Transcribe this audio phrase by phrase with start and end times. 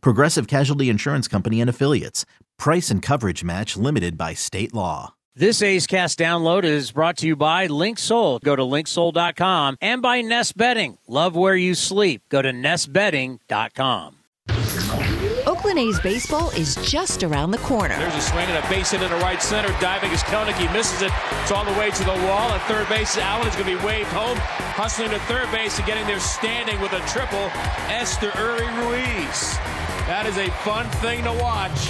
[0.00, 2.24] Progressive Casualty Insurance Company and Affiliates.
[2.58, 5.14] Price and coverage match limited by state law.
[5.36, 8.40] This A's Cast download is brought to you by LinkSoul.
[8.42, 10.96] Go to linksoul.com and by Nest Bedding.
[11.08, 12.22] Love where you sleep.
[12.28, 14.18] Go to nestbedding.com.
[15.46, 17.96] Oakland A's baseball is just around the corner.
[17.96, 19.68] There's a swing and a base hit into right center.
[19.80, 20.54] Diving is Kelenic.
[20.54, 21.10] He misses it.
[21.42, 22.50] It's all the way to the wall.
[22.50, 24.36] At third base, Allen is going to be waved home.
[24.38, 27.48] Hustling to third base and getting there standing with a triple.
[27.88, 29.58] Esteury Ruiz.
[30.06, 31.88] That is a fun thing to watch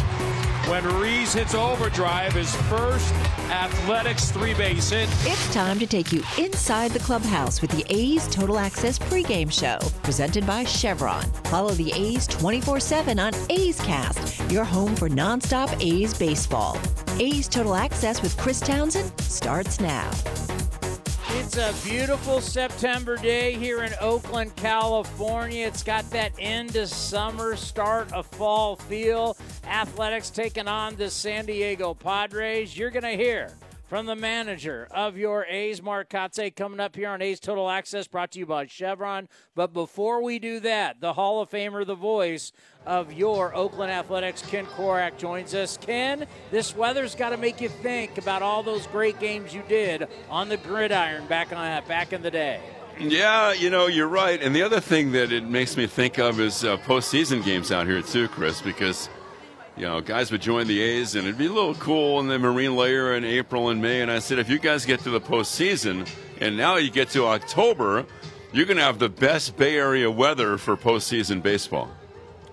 [0.69, 3.13] when Ruiz hits overdrive, his first
[3.51, 5.09] athletics three base hit.
[5.23, 9.79] It's time to take you inside the clubhouse with the A's Total Access pregame show,
[10.05, 11.25] presented by Chevron.
[11.45, 16.79] Follow the A's 24 7 on A's Cast, your home for nonstop A's baseball.
[17.19, 20.09] A's Total Access with Chris Townsend starts now.
[21.37, 25.67] It's a beautiful September day here in Oakland, California.
[25.67, 29.37] It's got that end of summer, start of fall feel.
[29.67, 32.79] Athletics taking on the San Diego Padres.
[32.79, 33.51] You're going to hear
[33.95, 38.09] from the manager of your A's, Mark Kotsay, coming up here on A's Total Access,
[38.09, 39.29] brought to you by Chevron.
[39.55, 42.51] But before we do that, the Hall of Famer, the voice
[42.87, 45.77] of your Oakland Athletics, Ken Korach, joins us.
[45.77, 50.09] Ken, this weather's got to make you think about all those great games you did
[50.29, 52.59] on the gridiron back on back in the day.
[52.99, 54.43] Yeah, you know, you're right.
[54.43, 57.87] And the other thing that it makes me think of is uh, postseason games out
[57.87, 59.09] here too, Chris, because
[59.77, 62.39] you know, guys would join the A's and it'd be a little cool in the
[62.39, 64.03] marine layer in April and May.
[64.03, 66.09] And I said, if you guys get to the postseason
[66.41, 68.07] and now you get to October,
[68.53, 71.91] you're going to have the best Bay Area weather for postseason baseball.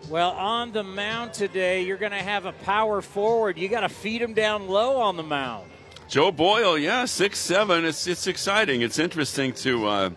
[0.10, 3.58] Well, on the mound today, you're going to have a power forward.
[3.58, 5.70] You got to feed him down low on the mound.
[6.10, 7.86] Joe Boyle, yeah, six seven.
[7.86, 8.82] It's it's exciting.
[8.82, 9.88] It's interesting to.
[9.88, 10.10] Uh,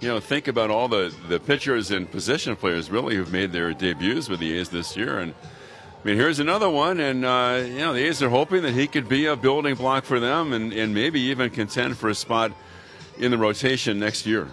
[0.00, 3.72] you know, think about all the, the pitchers and position players really who've made their
[3.72, 5.34] debuts with the A's this year, and
[6.00, 8.86] I mean, here's another one, and uh, you know the A's are hoping that he
[8.86, 12.52] could be a building block for them, and, and maybe even contend for a spot
[13.18, 14.46] in the rotation next year.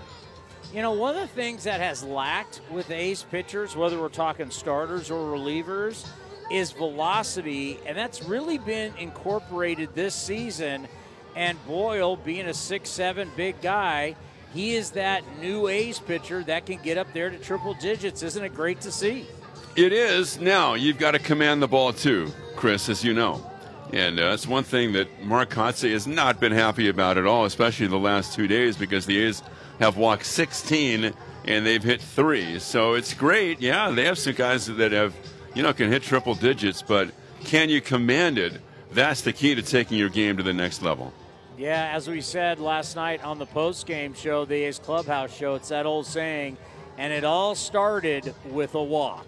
[0.73, 4.50] You know, one of the things that has lacked with A's pitchers, whether we're talking
[4.50, 6.07] starters or relievers,
[6.51, 10.88] is velocity, and that's really been incorporated this season.
[11.35, 14.16] And Boyle, being a six-seven big guy,
[14.53, 18.23] he is that new A's pitcher that can get up there to triple digits.
[18.23, 19.27] Isn't it great to see?
[19.75, 20.40] It is.
[20.40, 23.46] Now, you've got to command the ball too, Chris, as you know.
[23.91, 27.44] And uh, that's one thing that Mark Kotsay has not been happy about at all,
[27.44, 29.44] especially the last two days, because the A's
[29.80, 31.13] have walked 16
[31.44, 32.58] and they've hit three.
[32.59, 33.59] So it's great.
[33.59, 35.13] Yeah, they have some guys that have,
[35.53, 37.12] you know, can hit triple digits, but
[37.44, 38.62] can you command it?
[38.92, 41.13] That's the key to taking your game to the next level.
[41.57, 45.56] Yeah, as we said last night on the post game show, the A's Clubhouse show,
[45.56, 46.57] it's that old saying,
[46.97, 49.25] and it all started with a walk.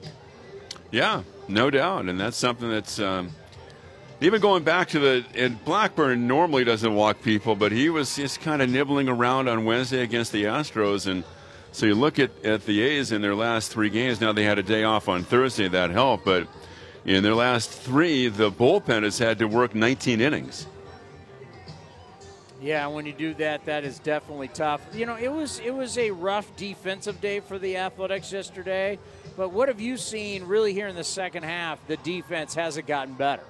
[0.92, 3.32] Yeah, no doubt, and that's something that's um,
[4.22, 5.26] even going back to the.
[5.36, 9.66] And Blackburn normally doesn't walk people, but he was just kind of nibbling around on
[9.66, 11.24] Wednesday against the Astros, and
[11.72, 14.22] so you look at at the A's in their last three games.
[14.22, 16.48] Now they had a day off on Thursday, that helped, but
[17.06, 20.68] in their last three, the bullpen has had to work 19 innings.
[22.62, 24.82] Yeah, when you do that, that is definitely tough.
[24.94, 28.98] You know, it was it was a rough defensive day for the Athletics yesterday.
[29.38, 31.86] But what have you seen really here in the second half?
[31.86, 33.44] The defense hasn't gotten better.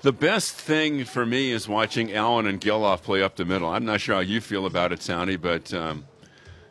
[0.00, 3.68] The best thing for me is watching Allen and Gelof play up the middle.
[3.68, 6.06] I'm not sure how you feel about it, Townie, but um,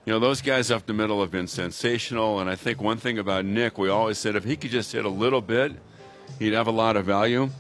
[0.04, 2.40] you know those guys up the middle have been sensational.
[2.40, 5.06] And I think one thing about Nick, we always said if he could just hit
[5.06, 5.74] a little bit,
[6.40, 7.52] he'd have a lot of value.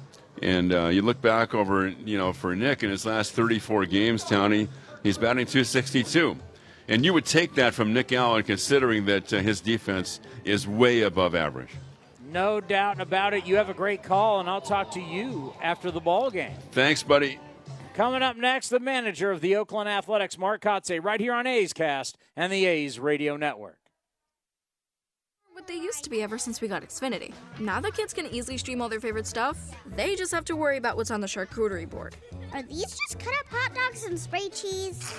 [0.42, 4.24] And uh, you look back over, you know, for Nick in his last 34 games,
[4.24, 4.68] Townie,
[5.04, 6.36] he's batting 262.
[6.90, 11.04] And you would take that from Nick Allen, considering that uh, his defense is way
[11.04, 11.70] above average.
[12.32, 13.46] No doubt about it.
[13.46, 16.56] You have a great call, and I'll talk to you after the ball game.
[16.72, 17.40] Thanks, buddy.
[17.94, 21.74] Coming up next, the manager of the Oakland Athletics, Mark Kotsay, right here on A's
[21.74, 23.78] Cast and the A's Radio Network
[25.60, 27.34] what they used to be ever since we got Xfinity.
[27.60, 29.58] Now that kids can easily stream all their favorite stuff,
[29.94, 32.16] they just have to worry about what's on the charcuterie board.
[32.54, 35.14] Are these just cut up hot dogs and spray cheese?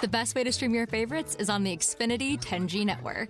[0.00, 3.28] The best way to stream your favorites is on the Xfinity 10G network.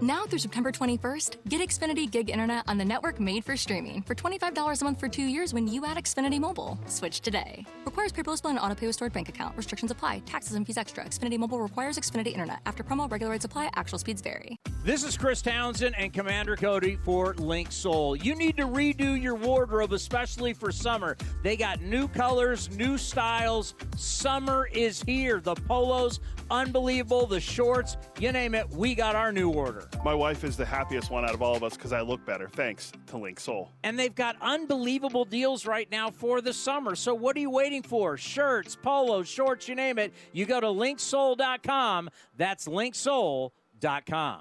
[0.00, 4.14] Now through September 21st, get Xfinity Gig Internet on the network made for streaming for
[4.14, 6.78] $25 a month for two years when you add Xfinity Mobile.
[6.86, 7.64] Switch today.
[7.84, 9.56] Requires pre-postable and auto-pay with stored bank account.
[9.56, 10.18] Restrictions apply.
[10.26, 11.04] Taxes and fees extra.
[11.04, 12.60] Xfinity Mobile requires Xfinity Internet.
[12.66, 13.70] After promo, regular rates apply.
[13.76, 14.58] Actual speeds vary.
[14.84, 18.16] This is Chris Townsend and Commander Cody for Link Soul.
[18.16, 21.16] You need to redo your wardrobe, especially for summer.
[21.42, 23.74] They got new colors, new styles.
[23.96, 25.40] Summer is here.
[25.40, 26.20] The polos,
[26.50, 27.26] unbelievable.
[27.26, 29.88] The shorts, you name it, we got our new order.
[30.04, 32.48] My wife is the happiest one out of all of us because I look better,
[32.48, 33.70] thanks to Link Soul.
[33.82, 36.94] And they've got unbelievable deals right now for the summer.
[36.94, 38.16] So what are you waiting for?
[38.16, 40.12] Shirts, polos, shorts, you name it.
[40.32, 42.10] You go to linksoul.com.
[42.36, 44.40] That's linksoul.com.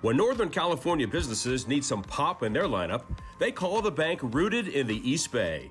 [0.00, 3.04] When Northern California businesses need some pop in their lineup,
[3.38, 5.70] they call the bank rooted in the East Bay.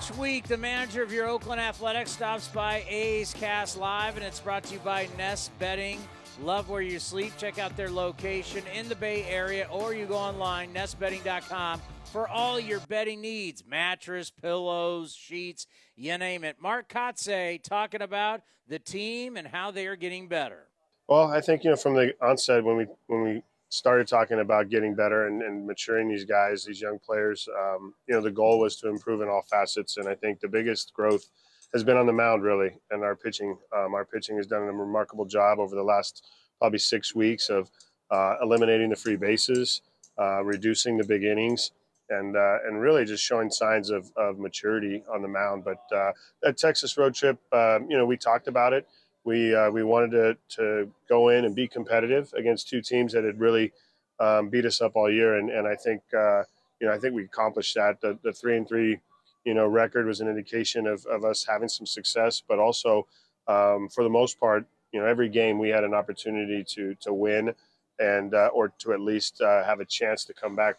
[0.00, 4.40] Each week, the manager of your Oakland Athletics stops by A's Cast Live, and it's
[4.40, 5.98] brought to you by Nest Bedding.
[6.40, 7.34] Love where you sleep.
[7.36, 12.58] Check out their location in the Bay Area, or you go online, nestbedding.com, for all
[12.58, 15.66] your bedding needs mattress, pillows, sheets,
[15.96, 16.56] you name it.
[16.62, 20.68] Mark Kotsay talking about the team and how they are getting better.
[21.08, 24.68] Well, I think you know from the onset when we when we started talking about
[24.68, 27.48] getting better and, and maturing these guys, these young players.
[27.58, 30.48] Um, you know, the goal was to improve in all facets, and I think the
[30.48, 31.24] biggest growth
[31.72, 33.56] has been on the mound, really, and our pitching.
[33.74, 36.26] Um, our pitching has done a remarkable job over the last
[36.58, 37.70] probably six weeks of
[38.10, 39.82] uh, eliminating the free bases,
[40.20, 41.70] uh, reducing the big innings.
[42.12, 45.62] And, uh, and really just showing signs of, of maturity on the mound.
[45.62, 46.10] But uh,
[46.42, 48.88] that Texas road trip, um, you know, we talked about it
[49.24, 53.24] we uh, we wanted to to go in and be competitive against two teams that
[53.24, 53.72] had really
[54.18, 56.42] um, beat us up all year, and and I think uh,
[56.80, 58.00] you know I think we accomplished that.
[58.00, 58.98] The, the three and three
[59.44, 63.06] you know record was an indication of, of us having some success, but also
[63.46, 67.12] um, for the most part, you know every game we had an opportunity to to
[67.12, 67.54] win
[67.98, 70.76] and uh, or to at least uh, have a chance to come back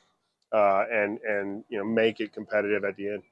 [0.52, 3.24] uh, and and you know make it competitive at the end.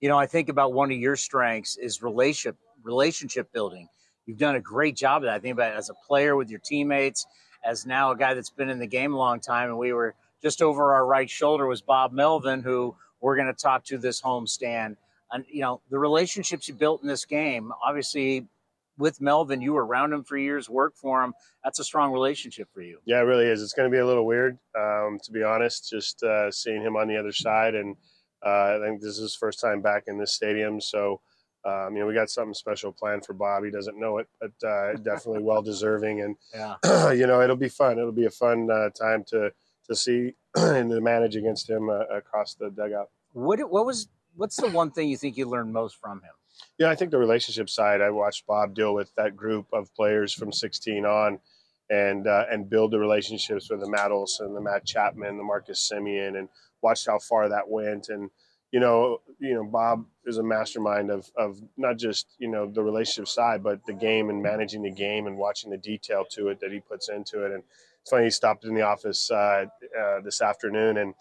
[0.00, 3.88] You know, I think about one of your strengths is relationship relationship building
[4.26, 5.34] you've done a great job of that.
[5.34, 7.26] I think about it as a player with your teammates,
[7.64, 9.68] as now a guy that's been in the game a long time.
[9.68, 13.54] And we were just over our right shoulder was Bob Melvin, who we're going to
[13.54, 14.96] talk to this homestand.
[15.32, 18.46] And, you know, the relationships you built in this game, obviously
[18.98, 21.32] with Melvin, you were around him for years, worked for him.
[21.64, 22.98] That's a strong relationship for you.
[23.04, 23.62] Yeah, it really is.
[23.62, 26.96] It's going to be a little weird, um, to be honest, just uh, seeing him
[26.96, 27.74] on the other side.
[27.74, 27.96] And
[28.44, 30.80] uh, I think this is his first time back in this stadium.
[30.80, 31.20] So,
[31.64, 33.64] um, you know, we got something special planned for Bob.
[33.64, 36.20] He doesn't know it, but uh, definitely well deserving.
[36.20, 37.10] And yeah.
[37.12, 37.98] you know, it'll be fun.
[37.98, 39.52] It'll be a fun uh, time to
[39.88, 43.10] to see and to manage against him uh, across the dugout.
[43.32, 46.32] What what was what's the one thing you think you learned most from him?
[46.78, 48.00] Yeah, I think the relationship side.
[48.00, 51.40] I watched Bob deal with that group of players from 16 on,
[51.90, 55.90] and uh, and build the relationships with the Matt Olson, the Matt Chapman, the Marcus
[55.90, 56.48] Semien, and
[56.82, 58.08] watched how far that went.
[58.08, 58.30] And
[58.74, 62.82] you know, you know, Bob is a mastermind of of not just you know the
[62.82, 66.58] relationship side, but the game and managing the game and watching the detail to it
[66.58, 67.52] that he puts into it.
[67.52, 67.62] And
[68.00, 71.14] it's funny he stopped in the office uh, uh, this afternoon and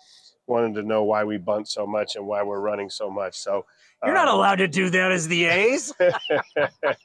[0.48, 3.36] wanted to know why we bunt so much and why we're running so much.
[3.36, 3.68] So
[4.04, 5.94] you're not um, allowed to do that as the A's.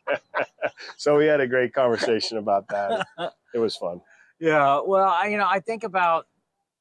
[0.97, 3.07] so we had a great conversation about that.
[3.55, 4.01] It was fun.
[4.41, 6.29] Yeah, well, I, you know, I think about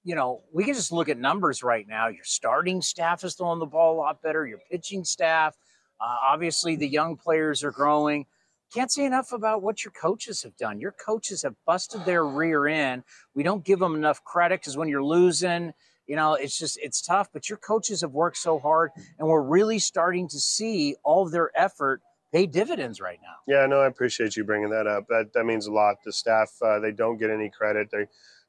[0.08, 2.08] you know, we can just look at numbers right now.
[2.08, 4.48] Your starting staff is throwing the ball a lot better.
[4.48, 5.58] Your pitching staff,
[6.00, 8.26] uh, obviously, the young players are growing.
[8.74, 10.80] Can't say enough about what your coaches have done.
[10.80, 13.04] Your coaches have busted their rear end.
[13.36, 15.74] We don't give them enough credit because when you're losing,
[16.08, 17.28] you know, it's just it's tough.
[17.34, 21.34] But your coaches have worked so hard, and we're really starting to see all of
[21.34, 23.36] their effort pay dividends right now.
[23.46, 25.08] Yeah, no, I appreciate you bringing that up.
[25.10, 25.98] That that means a lot.
[26.06, 27.90] The staff uh, they don't get any credit.
[27.92, 28.08] They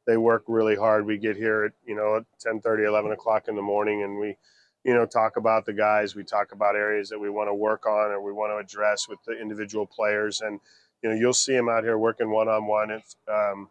[0.09, 1.05] they work really hard.
[1.05, 4.19] We get here at, you know, at 10 30, 11 o'clock in the morning and
[4.19, 4.39] we,
[4.83, 6.17] you know, talk about the guys.
[6.17, 9.07] We talk about areas that we want to work on or we want to address
[9.07, 10.41] with the individual players.
[10.41, 10.61] And,
[11.03, 12.91] you know, you'll see them out here working one on one.
[12.91, 13.69] If, um,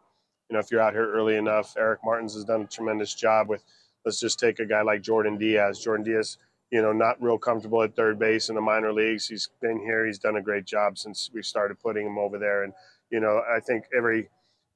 [0.48, 3.50] you know, if you're out here early enough, Eric Martins has done a tremendous job
[3.50, 3.64] with,
[4.06, 5.80] let's just take a guy like Jordan Diaz.
[5.80, 6.38] Jordan Diaz,
[6.70, 9.28] you know, not real comfortable at third base in the minor leagues.
[9.28, 10.06] He's been here.
[10.06, 12.64] He's done a great job since we started putting him over there.
[12.64, 12.74] And,
[13.10, 14.30] you know, I think every,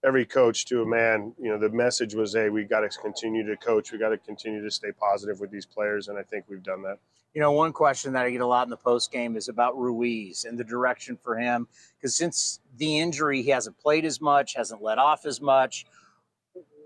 [0.03, 3.46] every coach to a man, you know, the message was, hey, we got to continue
[3.46, 3.91] to coach.
[3.91, 6.08] We got to continue to stay positive with these players.
[6.08, 6.98] And I think we've done that.
[7.34, 9.77] You know, one question that I get a lot in the post game is about
[9.77, 11.67] Ruiz and the direction for him.
[11.96, 15.86] Because since the injury, he hasn't played as much, hasn't let off as much.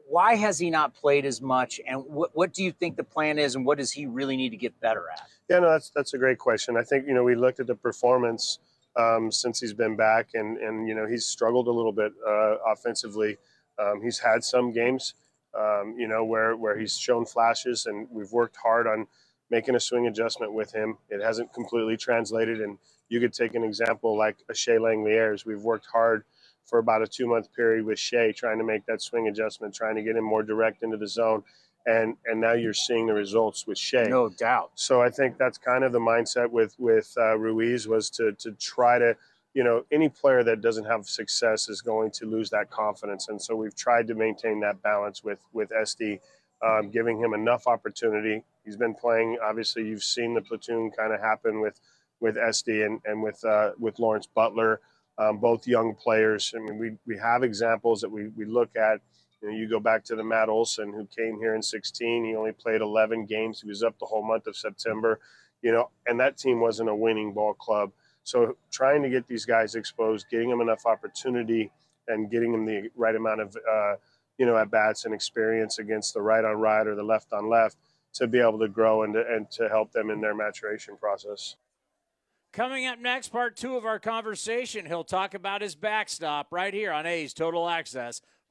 [0.07, 1.81] Why has he not played as much?
[1.87, 3.55] And what, what do you think the plan is?
[3.55, 5.27] And what does he really need to get better at?
[5.49, 6.77] Yeah, no, that's that's a great question.
[6.77, 8.59] I think you know we looked at the performance
[8.97, 12.57] um, since he's been back, and and you know he's struggled a little bit uh,
[12.67, 13.37] offensively.
[13.79, 15.15] Um, he's had some games,
[15.57, 19.07] um, you know, where where he's shown flashes, and we've worked hard on
[19.51, 20.97] making a swing adjustment with him.
[21.09, 22.77] It hasn't completely translated, and
[23.09, 25.45] you could take an example like a Shea Langeliers.
[25.45, 26.23] We've worked hard
[26.65, 29.95] for about a two month period with Shea, trying to make that swing adjustment, trying
[29.95, 31.43] to get him more direct into the zone.
[31.87, 34.07] And, and now you're seeing the results with Shea.
[34.07, 34.71] No doubt.
[34.75, 38.51] So I think that's kind of the mindset with with uh, Ruiz was to to
[38.53, 39.15] try to
[39.53, 43.39] you know any player that doesn't have success is going to lose that confidence, and
[43.39, 46.19] so we've tried to maintain that balance with with SD,
[46.65, 48.43] um, giving him enough opportunity.
[48.63, 49.37] He's been playing.
[49.43, 51.79] Obviously, you've seen the platoon kind of happen with
[52.19, 54.81] with SD and and with uh, with Lawrence Butler
[55.17, 56.53] um, both young players.
[56.55, 59.01] I mean, we, we have examples that we, we look at.
[59.41, 62.25] You, know, you go back to the Matt Olson who came here in 16.
[62.25, 63.61] He only played 11 games.
[63.61, 65.19] He was up the whole month of September,
[65.61, 67.91] you know, and that team wasn't a winning ball club.
[68.23, 71.71] So trying to get these guys exposed, getting them enough opportunity,
[72.07, 73.95] and getting them the right amount of, uh,
[74.37, 77.49] you know, at bats and experience against the right on right or the left on
[77.49, 77.77] left
[78.13, 81.55] to be able to grow and to, and to help them in their maturation process.
[82.53, 86.93] Coming up next, part two of our conversation, he'll talk about his backstop right here
[86.93, 88.21] on A's Total Access,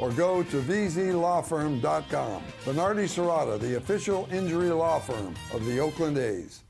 [0.00, 2.42] or go to vzlawfirm.com.
[2.64, 6.62] Venardi Zurada, the official injury law firm of the Oakland A's.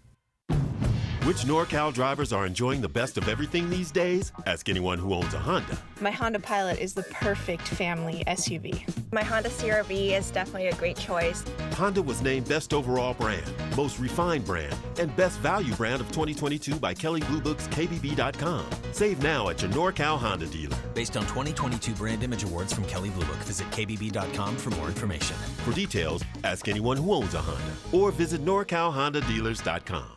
[1.24, 4.32] Which NorCal drivers are enjoying the best of everything these days?
[4.46, 5.76] Ask anyone who owns a Honda.
[6.00, 8.88] My Honda Pilot is the perfect family SUV.
[9.12, 11.44] My Honda CRV is definitely a great choice.
[11.74, 13.44] Honda was named Best Overall Brand,
[13.76, 18.64] Most Refined Brand, and Best Value Brand of 2022 by Kelley Blue Book's KBB.com.
[18.92, 20.78] Save now at your NorCal Honda dealer.
[20.94, 25.36] Based on 2022 Brand Image Awards from Kelley Blue Book, visit KBB.com for more information.
[25.66, 30.16] For details, ask anyone who owns a Honda or visit NorCalHondaDealers.com.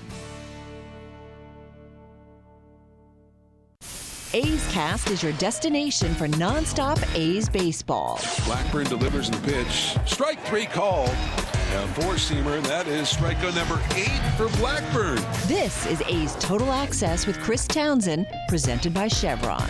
[4.33, 8.17] A's Cast is your destination for nonstop A's baseball.
[8.45, 9.97] Blackburn delivers the pitch.
[10.09, 11.09] Strike three called.
[11.09, 12.61] A four seamer.
[12.63, 15.21] That is strikeout number eight for Blackburn.
[15.47, 19.69] This is A's Total Access with Chris Townsend, presented by Chevron.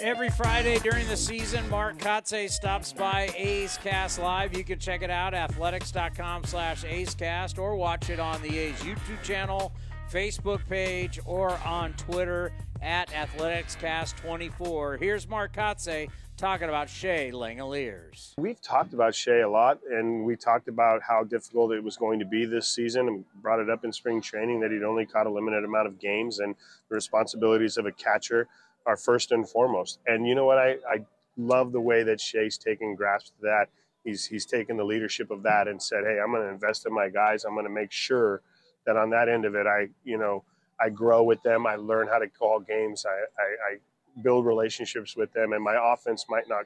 [0.00, 4.56] Every Friday during the season, Mark Kotsay stops by A's Cast Live.
[4.56, 8.76] You can check it out, athletics.com slash A's Cast, or watch it on the A's
[8.76, 9.72] YouTube channel,
[10.10, 14.98] Facebook page, or on Twitter at AthleticsCast24.
[14.98, 18.32] Here's Mark Kotsay talking about Shea Langeliers.
[18.38, 22.20] We've talked about Shea a lot, and we talked about how difficult it was going
[22.20, 25.26] to be this season and brought it up in spring training that he'd only caught
[25.26, 26.54] a limited amount of games and
[26.88, 28.46] the responsibilities of a catcher
[28.86, 29.98] are first and foremost.
[30.06, 30.58] And you know what?
[30.58, 31.04] I, I
[31.36, 33.66] love the way that Shea's taken grasp to that.
[34.04, 36.94] He's, he's taken the leadership of that and said, hey, I'm going to invest in
[36.94, 37.44] my guys.
[37.44, 38.40] I'm going to make sure
[38.88, 40.44] that on that end of it, I, you know,
[40.80, 41.66] I grow with them.
[41.66, 43.04] I learn how to call games.
[43.06, 45.52] I, I, I build relationships with them.
[45.52, 46.64] And my offense might not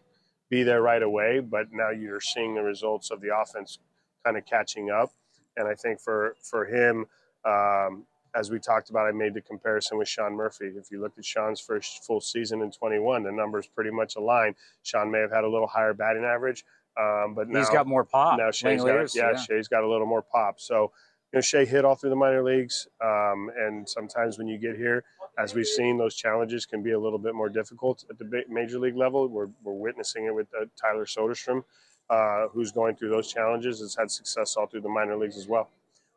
[0.48, 3.78] be there right away, but now you're seeing the results of the offense
[4.24, 5.10] kind of catching up.
[5.56, 7.06] And I think for for him,
[7.44, 8.04] um,
[8.36, 10.66] as we talked about, I made the comparison with Sean Murphy.
[10.76, 14.54] If you look at Sean's first full season in 21, the numbers pretty much align.
[14.84, 16.64] Sean may have had a little higher batting average,
[16.98, 18.38] um, but now he's got more pop.
[18.38, 20.60] Now Shea's got, yeah, yeah, Shea's got a little more pop.
[20.60, 20.92] So
[21.32, 24.76] you know, Shea hit all through the minor leagues, um, and sometimes when you get
[24.76, 25.02] here,
[25.38, 28.78] as we've seen, those challenges can be a little bit more difficult at the major
[28.78, 29.26] league level.
[29.28, 31.64] We're, we're witnessing it with uh, Tyler Soderstrom,
[32.10, 33.80] uh, who's going through those challenges.
[33.80, 35.70] Has had success all through the minor leagues as well.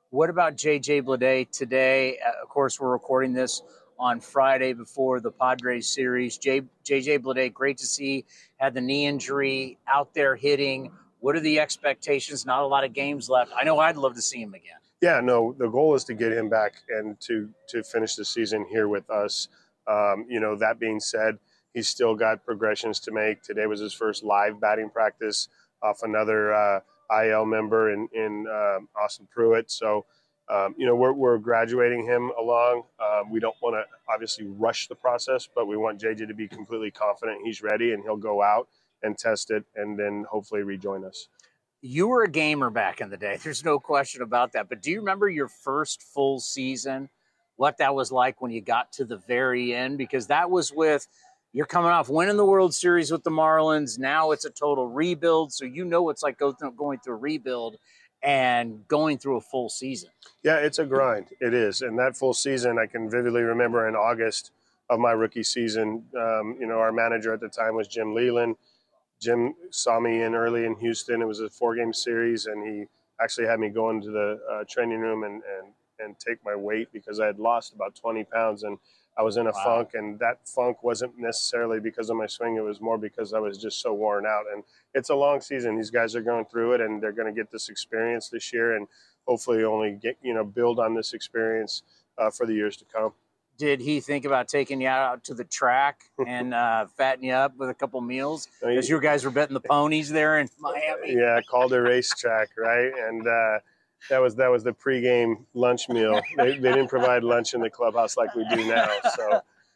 [0.10, 2.20] What about JJ Bleday today?
[2.20, 3.62] Uh, of course, we're recording this
[3.98, 6.38] on Friday before the Padres series.
[6.38, 8.26] J, JJ Bleday, great to see,
[8.58, 10.92] had the knee injury out there hitting.
[11.22, 12.46] What are the expectations?
[12.46, 13.52] Not a lot of games left.
[13.56, 14.76] I know I'd love to see him again.
[15.02, 18.66] Yeah, no, the goal is to get him back and to to finish the season
[18.70, 19.50] here with us.
[19.88, 21.38] Um, you know, that being said,
[21.74, 23.44] he's still got progressions to make.
[23.44, 25.50] Today was his first live batting practice
[25.84, 26.80] off another uh,
[27.24, 29.70] IL member in in um, Austin Pruitt.
[29.70, 30.06] So,
[30.50, 32.84] um, you know, we're we're graduating him along.
[33.00, 36.48] Um, we don't want to obviously rush the process, but we want JJ to be
[36.48, 38.70] completely confident he's ready and he'll go out
[39.04, 41.28] and test it and then hopefully rejoin us
[41.86, 43.38] you were a gamer back in the day.
[43.44, 44.70] There's no question about that.
[44.70, 47.10] But do you remember your first full season?
[47.58, 49.98] What that was like when you got to the very end?
[49.98, 51.08] Because that was with
[51.54, 53.98] you're coming off winning the World Series with the Marlins.
[53.98, 55.54] Now it's a total rebuild.
[55.54, 56.56] So you know it's like going
[57.00, 57.77] through a rebuild
[58.22, 60.10] and going through a full season.
[60.44, 61.27] Yeah, it's a grind.
[61.39, 61.82] It is.
[61.82, 64.51] And that full season, I can vividly remember in August
[64.89, 66.04] of my rookie season.
[66.18, 68.58] Um, you know, our manager at the time was Jim Leyland
[69.22, 71.22] Jim saw me in early in Houston.
[71.22, 72.86] It was a four game series, and he
[73.22, 76.90] actually had me go into the uh, training room and, and, and take my weight
[76.92, 78.78] because I had lost about 20 pounds and
[79.18, 79.64] I was in a wow.
[79.64, 79.92] funk.
[79.94, 83.58] And that funk wasn't necessarily because of my swing, it was more because I was
[83.58, 84.46] just so worn out.
[84.54, 85.78] And it's a long season.
[85.78, 88.76] These guys are going through it and they're going to get this experience this year
[88.76, 88.88] and
[89.26, 91.84] hopefully only get, you know, build on this experience
[92.18, 93.14] uh, for the years to come
[93.58, 97.56] did he think about taking you out to the track and uh, fatten you up
[97.58, 101.14] with a couple meals as you guys were betting the ponies there in Miami?
[101.14, 102.92] Yeah, called a racetrack, right?
[103.08, 103.60] And uh,
[104.10, 106.22] that was that was the pregame lunch meal.
[106.38, 108.90] They, they, didn't provide lunch in the clubhouse like we do now.
[109.16, 109.34] So,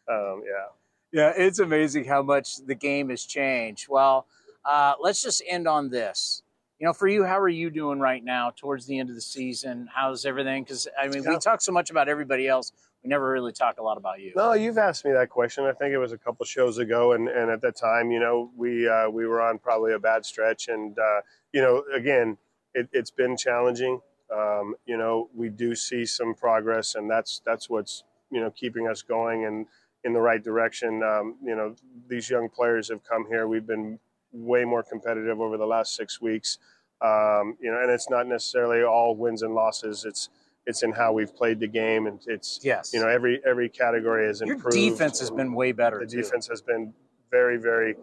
[0.10, 0.68] um, yeah.
[1.12, 3.88] Yeah, it's amazing how much the game has changed.
[3.90, 4.28] Well,
[4.64, 6.44] uh, let's just end on this.
[6.80, 9.22] You know, for you, how are you doing right now towards the end of the
[9.22, 9.90] season?
[9.94, 10.64] How's everything?
[10.64, 11.32] Because, I mean, yeah.
[11.32, 12.72] we talk so much about everybody else
[13.04, 14.34] we never really talk a lot about you.
[14.36, 15.64] No, you've asked me that question.
[15.64, 18.52] I think it was a couple shows ago, and, and at that time, you know,
[18.58, 21.22] we uh, we were on probably a bad stretch, and uh,
[21.54, 22.38] you know, again,
[22.74, 24.02] it, has been challenging.
[24.36, 28.88] Um, you know, we do see some progress, and that's that's what's you know keeping
[28.88, 29.66] us going and
[30.04, 31.02] in the right direction.
[31.02, 31.76] Um, you know,
[32.10, 33.48] these young players have come here.
[33.48, 34.00] We've been
[34.32, 36.60] way more competitive over the last six weeks.
[37.02, 40.06] Um, you know, and it's not necessarily all wins and losses.
[40.06, 40.30] It's
[40.66, 44.28] it's in how we've played the game, and it's yes, you know every every category
[44.28, 44.76] has improved.
[44.76, 46.00] Your defense has been way better.
[46.00, 46.22] The too.
[46.22, 46.94] defense has been
[47.32, 47.96] very very.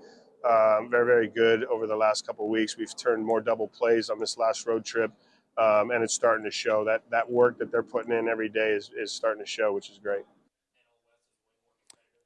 [0.45, 2.77] Um, very, very good over the last couple of weeks.
[2.77, 5.11] We've turned more double plays on this last road trip,
[5.59, 6.85] um, and it's starting to show.
[6.85, 9.91] That that work that they're putting in every day is, is starting to show, which
[9.91, 10.25] is great.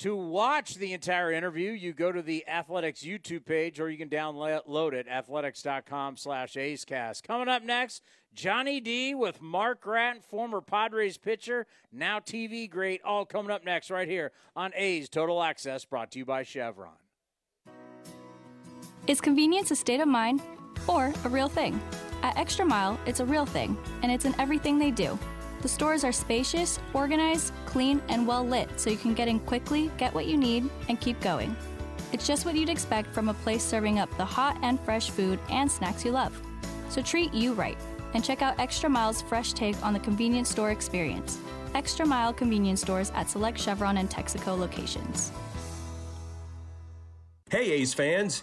[0.00, 4.08] To watch the entire interview, you go to the Athletics YouTube page or you can
[4.08, 7.22] download it, athletics.com slash acecast.
[7.22, 13.26] Coming up next, Johnny D with Mark Grant, former Padres pitcher, now TV great, all
[13.26, 16.94] coming up next right here on A's Total Access, brought to you by Chevron.
[19.06, 20.40] Is convenience a state of mind
[20.86, 21.78] or a real thing?
[22.22, 25.18] At Extra Mile, it's a real thing, and it's in everything they do.
[25.62, 29.90] The stores are spacious, organized, clean, and well lit so you can get in quickly,
[29.98, 31.54] get what you need, and keep going.
[32.12, 35.38] It's just what you'd expect from a place serving up the hot and fresh food
[35.50, 36.40] and snacks you love.
[36.88, 37.78] So treat you right
[38.14, 41.38] and check out Extra Mile's fresh take on the convenience store experience.
[41.74, 45.30] Extra Mile convenience stores at select Chevron and Texaco locations.
[47.50, 48.42] Hey, A's fans!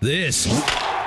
[0.00, 0.46] This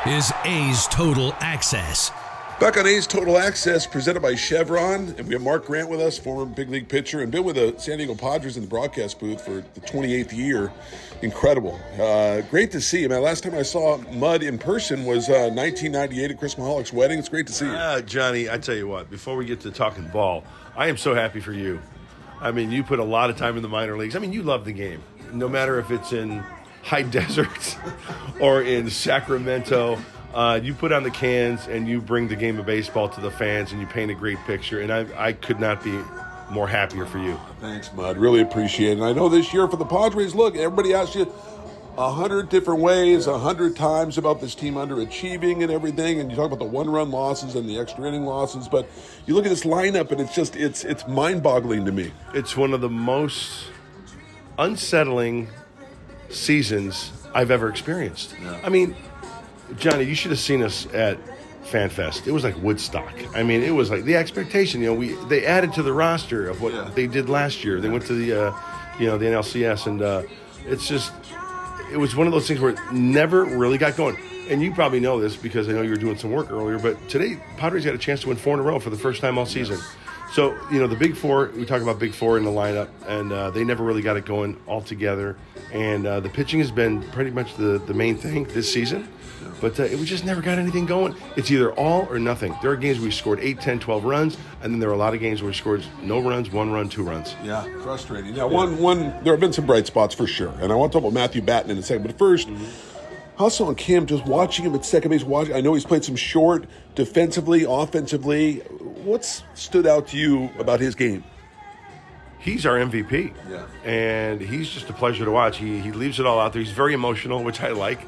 [0.05, 2.11] is A's Total Access.
[2.59, 6.17] Back on A's Total Access, presented by Chevron, and we have Mark Grant with us,
[6.17, 9.45] former big league pitcher, and been with the San Diego Padres in the broadcast booth
[9.45, 10.73] for the 28th year.
[11.21, 11.79] Incredible.
[11.97, 13.21] Uh, great to see you, man.
[13.21, 17.17] Last time I saw Mud in person was uh, 1998 at Chris Mihalich's wedding.
[17.17, 17.71] It's great to see you.
[17.71, 20.43] Uh, Johnny, I tell you what, before we get to talking ball,
[20.75, 21.81] I am so happy for you.
[22.41, 24.17] I mean, you put a lot of time in the minor leagues.
[24.17, 25.01] I mean, you love the game,
[25.31, 26.43] no matter if it's in
[26.83, 27.77] high deserts
[28.39, 29.99] or in Sacramento.
[30.33, 33.31] Uh, you put on the cans and you bring the game of baseball to the
[33.31, 34.79] fans and you paint a great picture.
[34.79, 36.01] And I, I could not be
[36.49, 37.39] more happier for you.
[37.59, 38.17] Thanks, Mud.
[38.17, 38.97] Really appreciate it.
[38.97, 41.31] And I know this year for the Padres, look, everybody asked you,
[41.97, 46.19] a hundred different ways, a hundred times about this team underachieving and everything.
[46.19, 48.89] And you talk about the one-run losses and the extra inning losses, but
[49.25, 52.11] you look at this lineup and it's just it's it's mind-boggling to me.
[52.33, 53.65] It's one of the most
[54.57, 55.49] unsettling
[56.33, 58.35] seasons I've ever experienced.
[58.63, 58.95] I mean,
[59.77, 61.17] Johnny, you should have seen us at
[61.63, 62.27] FanFest.
[62.27, 63.13] It was like Woodstock.
[63.35, 64.81] I mean, it was like the expectation.
[64.81, 67.79] You know, we they added to the roster of what they did last year.
[67.79, 68.55] They went to the, uh,
[68.99, 70.23] you know, the NLCS, and uh,
[70.65, 71.13] it's just,
[71.91, 74.17] it was one of those things where it never really got going.
[74.49, 76.77] And you probably know this because I know you were doing some work earlier.
[76.77, 79.21] But today, Padres got a chance to win four in a row for the first
[79.21, 79.79] time all season.
[80.31, 81.51] So you know, the big four.
[81.55, 84.25] We talk about big four in the lineup, and uh, they never really got it
[84.25, 85.37] going all together.
[85.73, 89.07] And uh, the pitching has been pretty much the the main thing this season.
[89.59, 91.15] But uh, we just never got anything going.
[91.35, 92.55] It's either all or nothing.
[92.61, 95.13] There are games we scored 8, 10, 12 runs, and then there are a lot
[95.13, 97.35] of games where we scored no runs, one run, two runs.
[97.43, 98.35] Yeah, frustrating.
[98.35, 100.95] Now, one, one, there have been some bright spots for sure, and I want to
[100.95, 102.05] talk about Matthew Batten in a second.
[102.07, 102.47] But 1st
[103.37, 105.55] Ha-Seong Kim, just watching him at second base, watching.
[105.55, 108.61] I know he's played some short, defensively, offensively.
[109.03, 111.23] What's stood out to you about his game?
[112.39, 113.33] He's our MVP.
[113.49, 113.65] Yeah.
[113.83, 115.57] And he's just a pleasure to watch.
[115.57, 116.61] He, he leaves it all out there.
[116.61, 117.99] He's very emotional, which I like.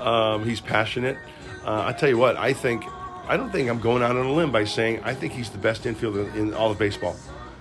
[0.00, 1.16] Um, he's passionate.
[1.64, 2.84] Uh, I tell you what, I think,
[3.26, 5.58] I don't think I'm going out on a limb by saying I think he's the
[5.58, 7.16] best infielder in all of baseball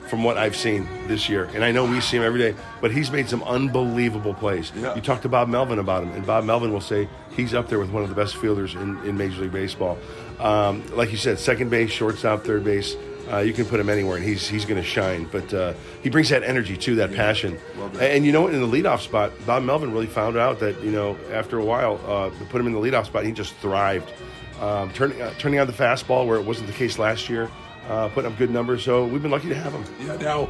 [0.08, 1.50] from what I've seen this year.
[1.54, 4.72] And I know we see him every day, but he's made some unbelievable plays.
[4.76, 4.96] Yeah.
[4.96, 7.80] You talked to Bob Melvin about him, and Bob Melvin will say he's up there
[7.80, 9.98] with one of the best fielders in, in Major League Baseball.
[10.40, 12.96] Um, like you said, second base, shortstop, third base.
[13.32, 15.28] Uh, you can put him anywhere, and he's he's going to shine.
[15.30, 17.58] But uh, he brings that energy too, that passion.
[17.78, 18.54] Love And, you know what?
[18.54, 22.00] In the leadoff spot, Bob Melvin really found out that you know after a while,
[22.06, 24.10] uh, put him in the leadoff spot, he just thrived,
[24.62, 27.52] um, turning uh, turning on the fastball where it wasn't the case last year,
[27.90, 28.84] uh, putting up good numbers.
[28.84, 29.84] So we've been lucky to have him.
[30.00, 30.44] Yeah, now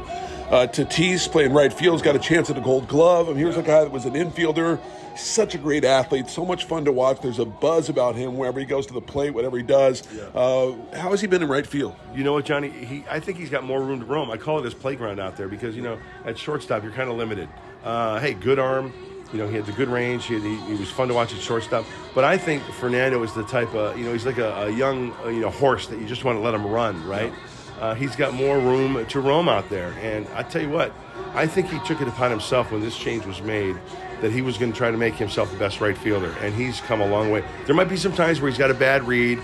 [0.50, 3.28] uh, Tatis playing right field's got a chance at a gold glove.
[3.28, 4.78] I mean, here's a guy that was an infielder,
[5.18, 7.20] such a great athlete, so much fun to watch.
[7.20, 10.02] There's a buzz about him wherever he goes to the plate, whatever he does.
[10.34, 11.94] Uh, how has he been in right field?
[12.14, 12.70] You know what, Johnny?
[12.70, 14.30] He, I think he's got more room to roam.
[14.30, 17.16] I call it his playground out there because you know at shortstop you're kind of
[17.16, 17.48] limited.
[17.84, 18.92] Uh, hey, good arm.
[19.32, 20.24] You know he had the good range.
[20.26, 21.84] He, had, he, he was fun to watch at shortstop.
[22.14, 25.14] But I think Fernando is the type of you know he's like a, a young
[25.26, 27.32] you know horse that you just want to let him run, right?
[27.80, 29.92] Uh, he's got more room to roam out there.
[30.00, 30.92] And I tell you what,
[31.34, 33.76] I think he took it upon himself when this change was made
[34.20, 36.80] that he was going to try to make himself the best right fielder, and he's
[36.80, 37.44] come a long way.
[37.66, 39.38] There might be some times where he's got a bad read,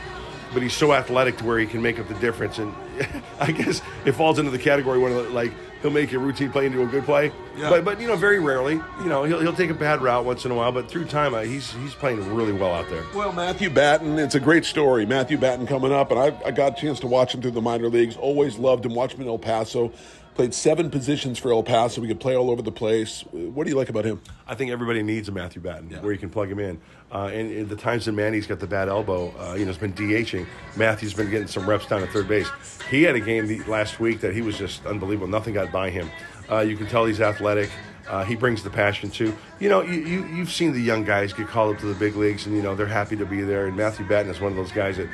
[0.53, 2.59] but he's so athletic to where he can make up the difference.
[2.59, 2.75] And
[3.41, 5.53] I guess it falls into the category where like
[5.85, 7.31] he'll make a routine play into a good play.
[7.59, 7.69] Yeah.
[7.69, 10.47] But but you know very rarely, you know he'll, he'll take a bad route once
[10.47, 10.73] in a while.
[10.73, 13.05] But through time, uh, he's he's playing really well out there.
[13.15, 15.05] Well, Matthew Batten, it's a great story.
[15.05, 17.61] Matthew Batten coming up, and I, I got a chance to watch him through the
[17.61, 18.17] minor leagues.
[18.17, 18.95] Always loved him.
[18.95, 19.93] Watched him in El Paso.
[20.35, 22.01] Played seven positions for El Paso.
[22.01, 23.23] We could play all over the place.
[23.31, 24.21] What do you like about him?
[24.49, 26.81] I think everybody needs a Matthew Batten where you can plug him in.
[27.13, 29.79] Uh, and, and the times that Manny's got the bad elbow, uh, you know, it's
[29.79, 30.45] been DHing.
[30.77, 32.49] Matthew's been getting some reps down at third base.
[32.91, 35.29] He had a game the, last week that he was just unbelievable.
[35.29, 36.11] Nothing got by him.
[36.51, 37.71] Uh, you can tell he's athletic.
[38.09, 39.35] Uh, he brings the passion too.
[39.61, 42.17] You know, you, you you've seen the young guys get called up to the big
[42.17, 43.67] leagues, and you know they're happy to be there.
[43.67, 45.09] And Matthew Batten is one of those guys that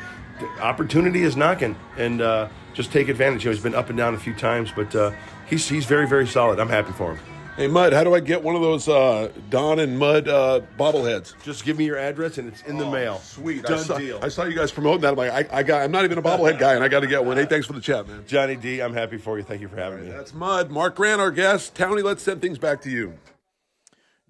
[0.61, 3.45] opportunity is knocking, and uh, just take advantage.
[3.45, 5.13] You know, he's been up and down a few times, but uh,
[5.49, 6.59] he's he's very very solid.
[6.59, 7.25] I'm happy for him.
[7.57, 11.35] Hey, Mud, how do I get one of those uh, Don and Mud uh, bobbleheads?
[11.43, 13.19] Just give me your address, and it's in the mail.
[13.19, 14.19] Sweet, done I saw, deal.
[14.23, 15.11] I saw you guys promoting that.
[15.11, 15.83] I'm like, I, I got.
[15.83, 17.37] I'm not even a bobblehead guy, and I got to get one.
[17.37, 18.25] Hey, thanks for the chat, man.
[18.27, 19.45] Johnny D, I'm happy for you.
[19.45, 20.11] Thank you for having me.
[20.11, 20.71] That's Mud.
[20.71, 21.75] Mark Grant, our guest.
[21.75, 23.15] Townie, let's send things back to you.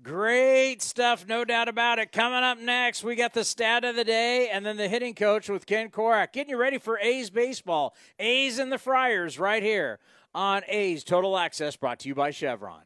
[0.02, 2.10] Great stuff, no doubt about it.
[2.10, 5.50] Coming up next, we got the stat of the day and then the hitting coach
[5.50, 6.32] with Ken Korach.
[6.32, 7.94] Getting you ready for A's baseball.
[8.18, 9.98] A's and the Friars right here
[10.34, 12.82] on A's Total Access, brought to you by Chevron.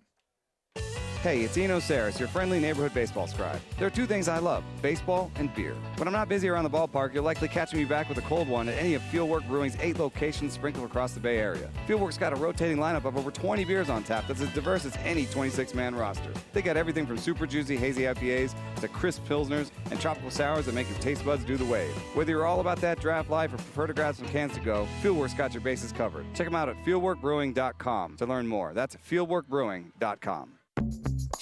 [1.25, 3.59] Hey, it's Eno Sarris, your friendly neighborhood baseball scribe.
[3.79, 5.75] There are two things I love baseball and beer.
[5.97, 8.47] When I'm not busy around the ballpark, you'll likely catch me back with a cold
[8.47, 11.71] one at any of Fieldwork Brewing's eight locations sprinkled across the Bay Area.
[11.89, 14.99] Fieldwork's got a rotating lineup of over 20 beers on tap that's as diverse as
[14.99, 16.31] any 26 man roster.
[16.53, 20.75] They got everything from super juicy hazy IPAs to crisp pilsners and tropical sours that
[20.75, 21.97] make your taste buds do the wave.
[22.13, 24.87] Whether you're all about that draft life or prefer to grab some cans to go,
[25.03, 26.27] Fieldwork's got your bases covered.
[26.35, 28.75] Check them out at fieldworkbrewing.com to learn more.
[28.75, 30.59] That's fieldworkbrewing.com.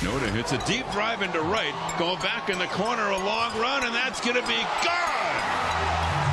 [0.00, 3.84] Noda hits a deep drive into right, going back in the corner, a long run,
[3.84, 5.40] and that's going to be gone.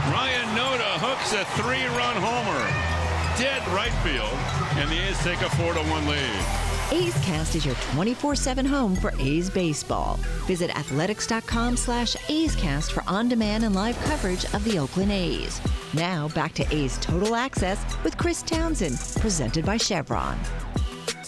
[0.08, 2.63] Ryan Noda hooks a three-run homer,
[3.38, 4.32] dead right field,
[4.80, 6.67] and the A's take a four-to-one lead.
[6.93, 10.15] A's Cast is your 24-7 home for A's baseball.
[10.45, 15.60] Visit athletics.com slash A's Cast for on-demand and live coverage of the Oakland A's.
[15.93, 20.39] Now back to A's Total Access with Chris Townsend, presented by Chevron.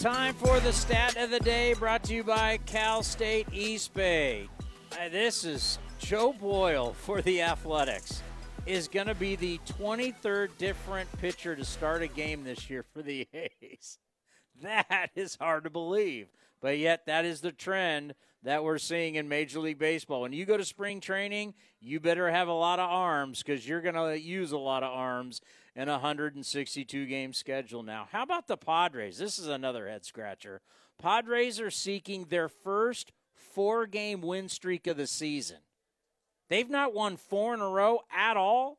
[0.00, 4.48] Time for the stat of the day brought to you by Cal State East Bay.
[4.92, 8.22] Uh, this is Joe Boyle for the Athletics.
[8.64, 13.02] Is going to be the 23rd different pitcher to start a game this year for
[13.02, 13.98] the A's.
[14.62, 16.28] That is hard to believe.
[16.62, 20.22] But yet, that is the trend that we're seeing in Major League Baseball.
[20.22, 23.82] When you go to spring training, you better have a lot of arms because you're
[23.82, 25.42] going to use a lot of arms
[25.74, 28.08] in a 162 game schedule now.
[28.10, 29.18] How about the Padres?
[29.18, 30.60] This is another head scratcher.
[31.00, 35.58] Padres are seeking their first four game win streak of the season.
[36.48, 38.78] They've not won four in a row at all.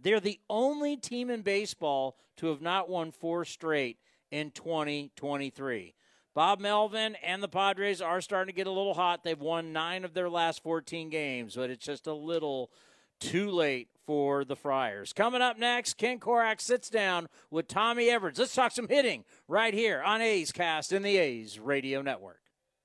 [0.00, 3.98] They're the only team in baseball to have not won four straight
[4.30, 5.94] in 2023.
[6.34, 9.22] Bob Melvin and the Padres are starting to get a little hot.
[9.22, 12.70] They've won nine of their last 14 games, but it's just a little
[13.20, 15.12] too late for the Friars.
[15.12, 18.38] Coming up next, Ken Korach sits down with Tommy Everidge.
[18.38, 22.42] Let's talk some hitting right here on A's Cast in the A's Radio Network.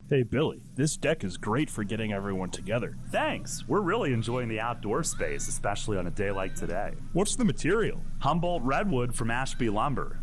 [0.10, 2.96] Hey, Billy, this deck is great for getting everyone together.
[3.12, 3.66] Thanks.
[3.68, 6.94] We're really enjoying the outdoor space, especially on a day like today.
[7.12, 8.02] What's the material?
[8.20, 10.22] Humboldt Redwood from Ashby Lumber.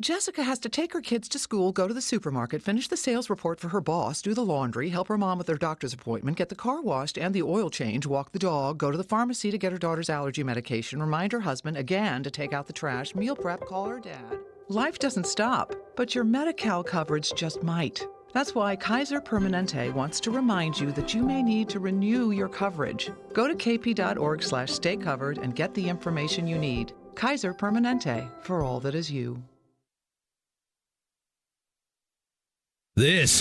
[0.00, 3.28] Jessica has to take her kids to school, go to the supermarket, finish the sales
[3.28, 6.48] report for her boss, do the laundry, help her mom with her doctor's appointment, get
[6.48, 9.58] the car washed and the oil change, walk the dog, go to the pharmacy to
[9.58, 13.36] get her daughter's allergy medication, remind her husband again to take out the trash, meal
[13.36, 14.38] prep, call her dad.
[14.68, 18.02] Life doesn't stop, but your Medi-Cal coverage just might.
[18.32, 22.48] That's why Kaiser Permanente wants to remind you that you may need to renew your
[22.48, 23.10] coverage.
[23.34, 26.94] Go to kp.org slash stay covered and get the information you need.
[27.16, 29.42] Kaiser Permanente, for all that is you.
[33.00, 33.40] This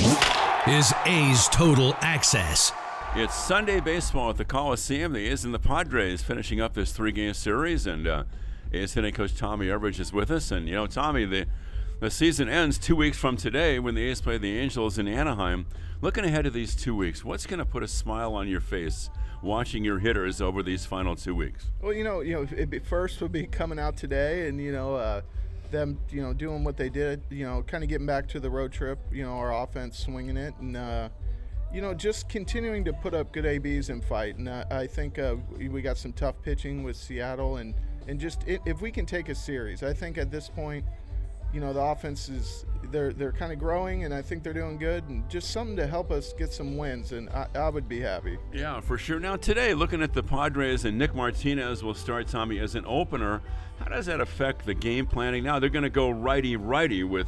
[0.69, 2.71] is A's Total Access.
[3.13, 5.11] It's Sunday baseball at the Coliseum.
[5.11, 8.23] The A's and the Padres finishing up this three-game series, and uh,
[8.71, 10.51] A's hitting coach Tommy Everidge is with us.
[10.51, 11.45] And you know, Tommy, the
[11.99, 15.65] the season ends two weeks from today when the A's play the Angels in Anaheim.
[15.99, 19.09] Looking ahead to these two weeks, what's going to put a smile on your face
[19.41, 21.65] watching your hitters over these final two weeks?
[21.81, 24.71] Well, you know, you know, it be, first would be coming out today, and you
[24.71, 24.95] know.
[24.95, 25.21] Uh,
[25.71, 28.49] them, you know, doing what they did, you know, kind of getting back to the
[28.49, 31.09] road trip, you know, our offense swinging it, and uh,
[31.73, 34.37] you know, just continuing to put up good ABs and fight.
[34.37, 37.75] And uh, I think uh, we got some tough pitching with Seattle, and
[38.07, 40.85] and just if we can take a series, I think at this point,
[41.53, 44.77] you know, the offense is they're they're kind of growing, and I think they're doing
[44.77, 47.99] good, and just something to help us get some wins, and I, I would be
[47.99, 48.37] happy.
[48.53, 49.19] Yeah, for sure.
[49.19, 53.41] Now today, looking at the Padres and Nick Martinez will start Tommy as an opener.
[53.79, 55.43] How does that affect the game planning?
[55.43, 57.27] Now they're going to go righty righty with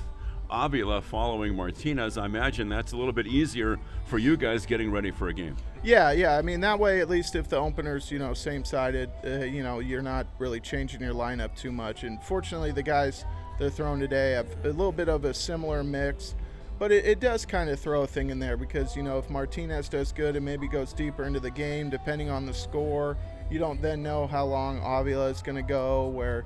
[0.51, 2.17] Avila following Martinez.
[2.17, 5.55] I imagine that's a little bit easier for you guys getting ready for a game.
[5.83, 6.37] Yeah, yeah.
[6.37, 9.63] I mean that way, at least if the opener's you know same sided, uh, you
[9.63, 12.03] know you're not really changing your lineup too much.
[12.03, 13.25] And fortunately, the guys
[13.61, 16.33] they're throwing today have a little bit of a similar mix.
[16.79, 19.29] But it, it does kind of throw a thing in there because, you know, if
[19.29, 23.17] Martinez does good and maybe goes deeper into the game, depending on the score,
[23.51, 26.43] you don't then know how long Avila is going to go, where,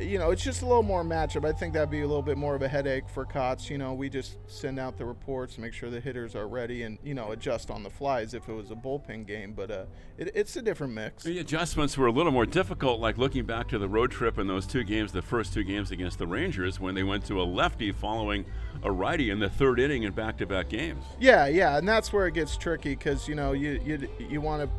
[0.00, 1.44] you know, it's just a little more matchup.
[1.44, 3.70] I think that'd be a little bit more of a headache for Cots.
[3.70, 6.98] You know, we just send out the reports, make sure the hitters are ready, and
[7.02, 9.52] you know, adjust on the fly as if it was a bullpen game.
[9.52, 9.84] But uh,
[10.18, 11.24] it, it's a different mix.
[11.24, 14.46] The adjustments were a little more difficult, like looking back to the road trip in
[14.46, 17.44] those two games, the first two games against the Rangers, when they went to a
[17.44, 18.44] lefty following
[18.82, 21.04] a righty in the third inning in back-to-back games.
[21.18, 24.62] Yeah, yeah, and that's where it gets tricky because you know you you you want
[24.62, 24.70] to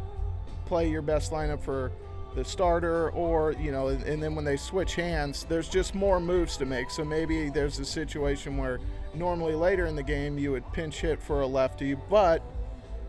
[0.65, 1.91] play your best lineup for
[2.35, 6.55] the starter or you know and, then when they switch hands there's just more moves
[6.57, 8.79] to make so maybe there's a situation where
[9.13, 12.41] normally later in the game you would pinch hit for a lefty but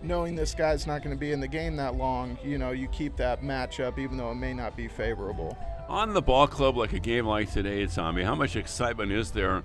[0.02, 2.88] knowing this guy's not going to be in the game that long you know you
[2.88, 5.56] keep that matchup even though it may not be favorable
[5.88, 9.62] On the ball club, like a game like today, Tommy, how much excitement is there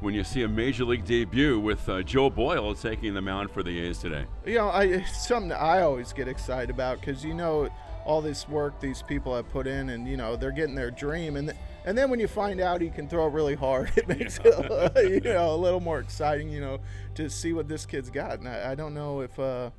[0.00, 3.62] when you see a major league debut with uh, Joe Boyle taking the mound for
[3.62, 4.26] the A's today?
[4.46, 7.68] you know I, it's something i always get excited about because you know
[8.04, 11.36] all this work these people have put in and you know they're getting their dream
[11.36, 14.08] and th- and then when you find out he can throw it really hard it
[14.08, 16.78] makes it you know a little more exciting you know
[17.14, 19.70] to see what this kid's got and i, I don't know if uh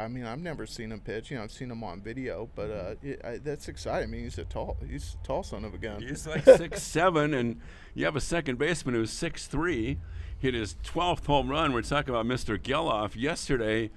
[0.00, 1.30] I mean, I've never seen him pitch.
[1.30, 4.08] You know, I've seen him on video, but uh, it, I, that's exciting.
[4.08, 6.00] I mean, he's a tall, he's a tall son of a gun.
[6.00, 7.60] He's like six seven, and
[7.94, 9.98] you have a second baseman who's six three.
[10.38, 11.74] Hit his 12th home run.
[11.74, 12.58] We're talking about Mr.
[12.58, 13.90] Gelof yesterday,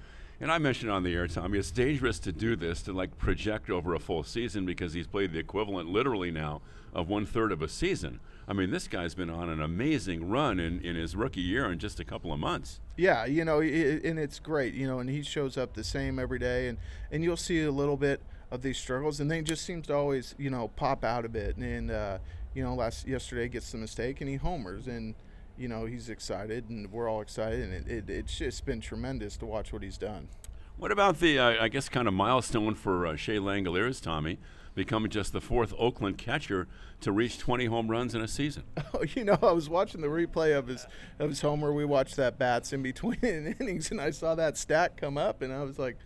[0.44, 3.70] and I mentioned on the air, Tommy, it's dangerous to do this to like project
[3.70, 6.60] over a full season because he's played the equivalent, literally now,
[6.92, 8.20] of one third of a season.
[8.46, 11.78] I mean, this guy's been on an amazing run in, in his rookie year in
[11.78, 12.80] just a couple of months.
[12.98, 16.18] Yeah, you know, it, and it's great, you know, and he shows up the same
[16.18, 16.76] every day, and
[17.10, 19.94] and you'll see a little bit of these struggles, and then he just seems to
[19.94, 22.18] always, you know, pop out a bit, and uh,
[22.52, 25.14] you know, last yesterday gets the mistake, and he homers, and
[25.56, 29.36] you know, he's excited, and we're all excited, and it, it, it's just been tremendous
[29.38, 30.28] to watch what he's done.
[30.76, 34.38] What about the, uh, I guess, kind of milestone for uh, Shea Langeliers, Tommy,
[34.74, 36.66] becoming just the fourth Oakland catcher
[37.00, 38.64] to reach 20 home runs in a season?
[38.96, 40.86] Oh, you know, I was watching the replay of his
[41.18, 41.72] of his homer.
[41.72, 45.52] We watched that bats in between innings, and I saw that stat come up, and
[45.52, 45.96] I was like,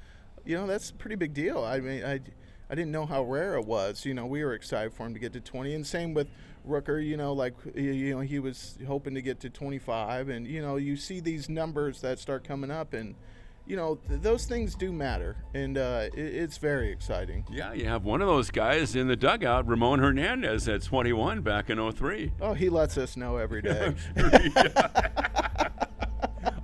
[0.46, 1.62] you know, that's a pretty big deal.
[1.62, 2.20] I mean, I,
[2.70, 4.06] I didn't know how rare it was.
[4.06, 6.28] You know, we were excited for him to get to 20, and same with
[6.68, 7.04] Rooker.
[7.04, 10.76] You know, like you know, he was hoping to get to 25, and you know,
[10.76, 13.14] you see these numbers that start coming up, and
[13.66, 17.44] you know, th- those things do matter, and uh, it, it's very exciting.
[17.50, 21.68] Yeah, you have one of those guys in the dugout, Ramon Hernandez, at 21 back
[21.70, 22.33] in 03.
[22.40, 23.94] Oh, he lets us know every day.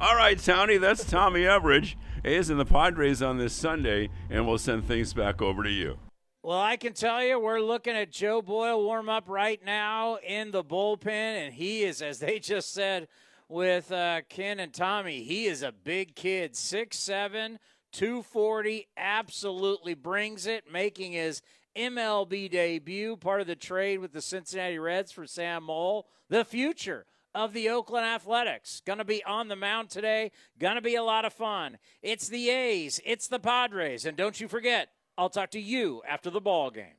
[0.01, 1.95] All right, Townie, that's Tommy Everidge.
[2.25, 5.99] A's and the Padres on this Sunday, and we'll send things back over to you.
[6.45, 10.51] Well, I can tell you, we're looking at Joe Boyle warm up right now in
[10.51, 13.09] the bullpen, and he is, as they just said
[13.49, 17.57] with uh, Ken and Tommy, he is a big kid, 6'7,
[17.93, 21.41] 240, absolutely brings it, making his
[21.75, 27.07] MLB debut, part of the trade with the Cincinnati Reds for Sam Moll, the future
[27.35, 28.83] of the Oakland Athletics.
[28.85, 30.31] Going to be on the mound today.
[30.59, 31.79] Going to be a lot of fun.
[32.03, 36.29] It's the A's, it's the Padres, and don't you forget, I'll talk to you after
[36.29, 36.97] the ball game.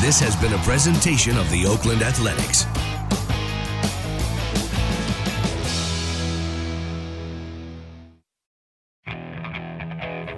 [0.00, 2.66] This has been a presentation of the Oakland Athletics.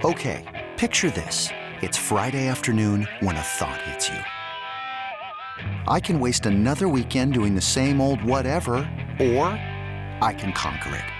[0.05, 1.49] Okay, picture this.
[1.83, 4.19] It's Friday afternoon when a thought hits you.
[5.89, 8.75] I can waste another weekend doing the same old whatever,
[9.19, 9.49] or
[10.23, 11.20] I can conquer it.